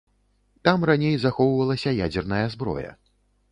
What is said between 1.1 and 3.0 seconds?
захоўвалася ядзерная зброя.